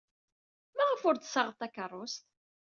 [0.75, 2.25] Maɣef ur d-tessaɣed takeṛṛust?